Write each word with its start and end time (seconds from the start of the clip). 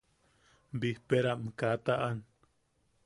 Bijpeeram 0.79 1.43
kaa 1.59 1.75
taʼan. 1.85 2.17